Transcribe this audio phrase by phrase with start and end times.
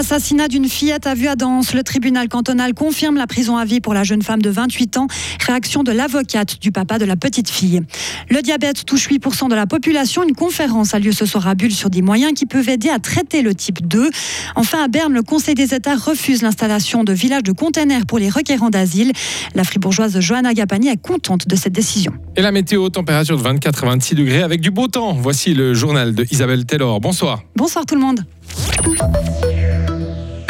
[0.00, 1.74] Assassinat d'une fillette à vue à danse.
[1.74, 5.08] Le tribunal cantonal confirme la prison à vie pour la jeune femme de 28 ans.
[5.46, 7.82] Réaction de l'avocate du papa de la petite fille.
[8.30, 10.22] Le diabète touche 8% de la population.
[10.22, 12.98] Une conférence a lieu ce soir à Bulle sur des moyens qui peuvent aider à
[12.98, 14.08] traiter le type 2.
[14.56, 18.30] Enfin, à Berne, le Conseil des États refuse l'installation de villages de containers pour les
[18.30, 19.12] requérants d'asile.
[19.54, 22.14] La fribourgeoise Johanna Gapani est contente de cette décision.
[22.36, 25.12] Et la météo, température de 24 à 26 degrés avec du beau temps.
[25.12, 27.00] Voici le journal de Isabelle Taylor.
[27.00, 27.42] Bonsoir.
[27.54, 28.24] Bonsoir tout le monde.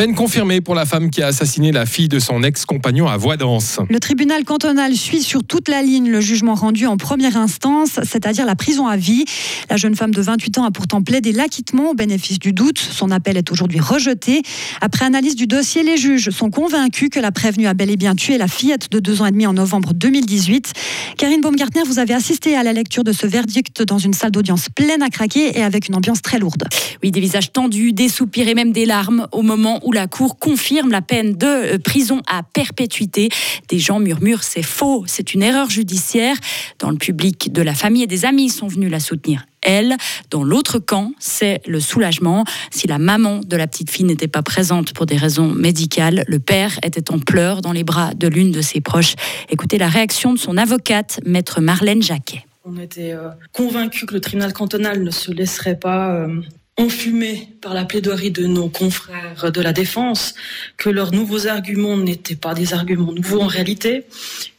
[0.00, 3.80] Peine confirmée pour la femme qui a assassiné la fille de son ex-compagnon à Voidance.
[3.90, 8.46] Le tribunal cantonal suit sur toute la ligne le jugement rendu en première instance, c'est-à-dire
[8.46, 9.26] la prison à vie.
[9.68, 12.78] La jeune femme de 28 ans a pourtant plaidé l'acquittement au bénéfice du doute.
[12.78, 14.40] Son appel est aujourd'hui rejeté.
[14.80, 18.14] Après analyse du dossier, les juges sont convaincus que la prévenue a bel et bien
[18.14, 20.72] tué la fillette de 2 ans et demi en novembre 2018.
[21.18, 24.70] Karine Baumgartner, vous avez assisté à la lecture de ce verdict dans une salle d'audience
[24.74, 26.64] pleine à craquer et avec une ambiance très lourde.
[27.02, 30.38] Oui, des visages tendus, des soupirs et même des larmes au moment où la Cour
[30.38, 33.28] confirme la peine de euh, prison à perpétuité.
[33.68, 36.36] Des gens murmurent c'est faux, c'est une erreur judiciaire.
[36.78, 39.44] Dans le public de la famille et des amis sont venus la soutenir.
[39.62, 39.96] Elle,
[40.30, 42.44] dans l'autre camp, c'est le soulagement.
[42.70, 46.38] Si la maman de la petite fille n'était pas présente pour des raisons médicales, le
[46.38, 49.14] père était en pleurs dans les bras de l'une de ses proches.
[49.50, 52.44] Écoutez la réaction de son avocate, maître Marlène Jacquet.
[52.64, 56.40] On était euh, convaincus que le tribunal cantonal ne se laisserait pas euh,
[56.80, 60.34] enfumés par la plaidoirie de nos confrères de la défense,
[60.78, 64.06] que leurs nouveaux arguments n'étaient pas des arguments nouveaux en réalité,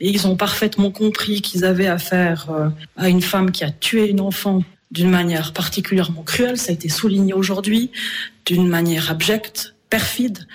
[0.00, 4.08] et ils ont parfaitement compris qu'ils avaient affaire euh, à une femme qui a tué
[4.08, 7.90] une enfant d'une manière particulièrement cruelle, ça a été souligné aujourd'hui,
[8.46, 10.46] d'une manière abjecte, perfide,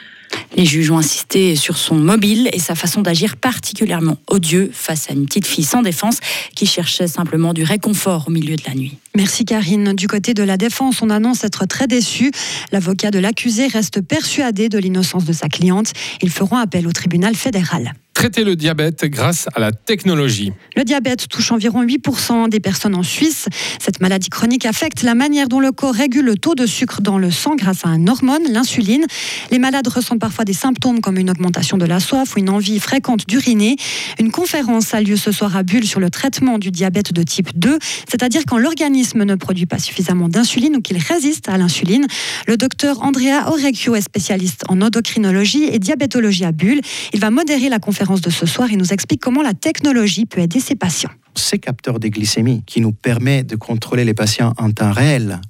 [0.55, 5.13] les juges ont insisté sur son mobile et sa façon d'agir particulièrement odieux face à
[5.13, 6.19] une petite fille sans défense
[6.55, 8.97] qui cherchait simplement du réconfort au milieu de la nuit.
[9.15, 9.93] Merci Karine.
[9.93, 12.31] Du côté de la défense, on annonce être très déçu.
[12.71, 15.93] L'avocat de l'accusé reste persuadé de l'innocence de sa cliente.
[16.21, 20.53] Ils feront appel au tribunal fédéral traiter le diabète grâce à la technologie.
[20.75, 23.47] Le diabète touche environ 8% des personnes en Suisse.
[23.79, 27.17] Cette maladie chronique affecte la manière dont le corps régule le taux de sucre dans
[27.17, 29.05] le sang grâce à une hormone, l'insuline.
[29.51, 32.79] Les malades ressentent parfois des symptômes comme une augmentation de la soif ou une envie
[32.79, 33.75] fréquente d'uriner.
[34.19, 37.49] Une conférence a lieu ce soir à Bulle sur le traitement du diabète de type
[37.55, 37.77] 2,
[38.09, 42.07] c'est-à-dire quand l'organisme ne produit pas suffisamment d'insuline ou qu'il résiste à l'insuline.
[42.47, 46.81] Le docteur Andrea Orecchio est spécialiste en endocrinologie et diabétologie à Bulle.
[47.13, 48.69] Il va modérer la conférence de ce soir.
[48.71, 51.11] Il nous explique comment la technologie peut aider ses patients.
[51.35, 55.41] Ces capteurs de glycémie qui nous permet de contrôler les patients en temps réel.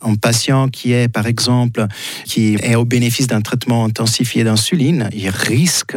[0.00, 1.86] Un patient qui est, par exemple,
[2.26, 5.96] qui est au bénéfice d'un traitement intensifié d'insuline, il risque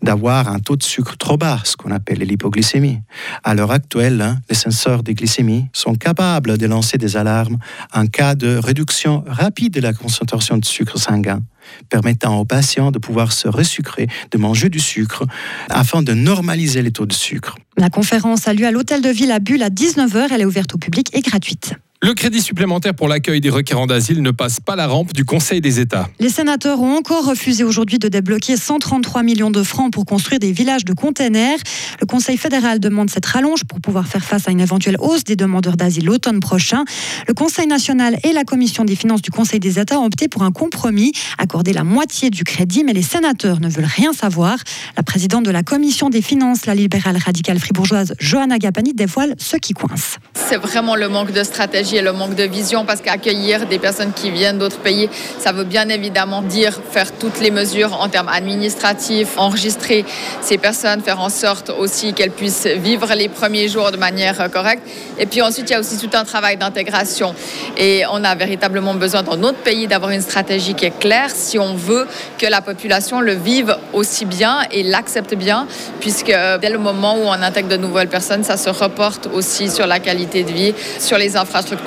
[0.00, 3.00] d'avoir un taux de sucre trop bas, ce qu'on appelle l'hypoglycémie.
[3.44, 7.58] À l'heure actuelle, hein, les senseurs de glycémie sont capables de lancer des alarmes
[7.92, 11.42] en cas de réduction rapide de la concentration de sucre sanguin
[11.88, 15.24] permettant aux patients de pouvoir se resucrer, de manger du sucre,
[15.68, 17.56] afin de normaliser les taux de sucre.
[17.76, 20.28] La conférence a lieu à l'hôtel de ville à Bulle à 19h.
[20.32, 21.74] Elle est ouverte au public et gratuite.
[22.00, 25.60] Le crédit supplémentaire pour l'accueil des requérants d'asile ne passe pas la rampe du Conseil
[25.60, 26.08] des États.
[26.20, 30.52] Les sénateurs ont encore refusé aujourd'hui de débloquer 133 millions de francs pour construire des
[30.52, 31.58] villages de containers.
[32.00, 35.34] Le Conseil fédéral demande cette rallonge pour pouvoir faire face à une éventuelle hausse des
[35.34, 36.84] demandeurs d'asile l'automne prochain.
[37.26, 40.44] Le Conseil national et la Commission des finances du Conseil des États ont opté pour
[40.44, 44.58] un compromis, accorder la moitié du crédit, mais les sénateurs ne veulent rien savoir.
[44.96, 49.56] La présidente de la Commission des finances, la libérale radicale fribourgeoise Johanna Gapani, dévoile ce
[49.56, 50.18] qui coince.
[50.34, 54.12] C'est vraiment le manque de stratégie et le manque de vision parce qu'accueillir des personnes
[54.12, 58.28] qui viennent d'autres pays, ça veut bien évidemment dire faire toutes les mesures en termes
[58.28, 60.04] administratifs, enregistrer
[60.42, 64.82] ces personnes, faire en sorte aussi qu'elles puissent vivre les premiers jours de manière correcte.
[65.18, 67.34] Et puis ensuite, il y a aussi tout un travail d'intégration.
[67.76, 71.58] Et on a véritablement besoin dans notre pays d'avoir une stratégie qui est claire si
[71.58, 72.06] on veut
[72.38, 75.66] que la population le vive aussi bien et l'accepte bien,
[76.00, 79.86] puisque dès le moment où on intègre de nouvelles personnes, ça se reporte aussi sur
[79.86, 81.77] la qualité de vie, sur les infrastructures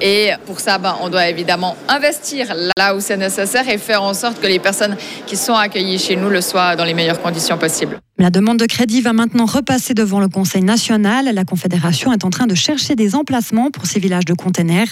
[0.00, 4.14] et pour ça, ben, on doit évidemment investir là où c'est nécessaire et faire en
[4.14, 4.96] sorte que les personnes
[5.26, 7.98] qui sont accueillies chez nous le soient dans les meilleures conditions possibles.
[8.18, 11.32] La demande de crédit va maintenant repasser devant le Conseil national.
[11.32, 14.88] La Confédération est en train de chercher des emplacements pour ces villages de containers.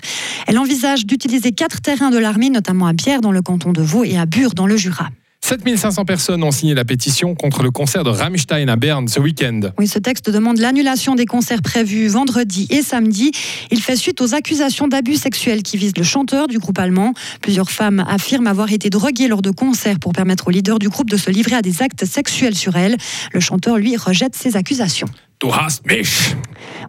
[0.46, 4.04] Elle envisage d'utiliser quatre terrains de l'armée, notamment à Bière dans le canton de Vaud
[4.04, 5.08] et à Bure dans le Jura.
[5.46, 9.60] 7500 personnes ont signé la pétition contre le concert de Rammstein à Berne ce week-end.
[9.78, 13.30] Oui, ce texte demande l'annulation des concerts prévus vendredi et samedi.
[13.70, 17.12] Il fait suite aux accusations d'abus sexuels qui visent le chanteur du groupe allemand.
[17.42, 21.10] Plusieurs femmes affirment avoir été droguées lors de concerts pour permettre au leader du groupe
[21.10, 22.96] de se livrer à des actes sexuels sur elles.
[23.32, 25.06] Le chanteur, lui, rejette ces accusations.
[25.40, 26.34] Du hast mich.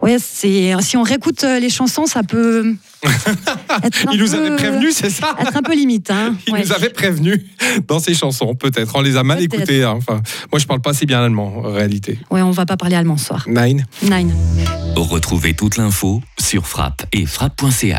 [0.00, 2.74] Ouais, c'est si on réécoute euh, les chansons, ça peut
[3.84, 6.10] être un Il nous peu- avait prévenu, c'est ça Être un peu limite.
[6.10, 6.34] Hein.
[6.46, 6.62] Il Ouais.
[6.64, 7.44] nous avait prévenu
[7.86, 8.92] dans ses chansons, peut-être.
[8.94, 9.84] On les a mal écoutées.
[9.84, 9.94] hein.
[9.98, 12.18] Enfin, moi, je parle pas si bien allemand, en réalité.
[12.30, 13.44] Ouais, on va pas parler allemand ce soir.
[13.48, 13.84] Nine.
[14.02, 14.32] Nine.
[14.96, 17.94] Retrouvez toute l'info sur frappe et frappe.ch.